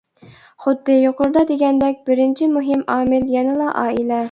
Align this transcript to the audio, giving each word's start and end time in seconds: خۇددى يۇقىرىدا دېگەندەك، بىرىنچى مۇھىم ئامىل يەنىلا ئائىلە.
خۇددى 0.63 0.95
يۇقىرىدا 0.95 1.43
دېگەندەك، 1.51 2.01
بىرىنچى 2.09 2.49
مۇھىم 2.57 2.83
ئامىل 2.97 3.31
يەنىلا 3.37 3.71
ئائىلە. 3.85 4.19